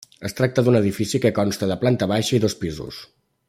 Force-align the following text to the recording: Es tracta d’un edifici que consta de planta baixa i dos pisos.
Es 0.27 0.33
tracta 0.37 0.63
d’un 0.67 0.77
edifici 0.79 1.21
que 1.25 1.31
consta 1.41 1.69
de 1.73 1.77
planta 1.85 2.09
baixa 2.13 2.35
i 2.39 2.41
dos 2.47 2.57
pisos. 2.65 3.03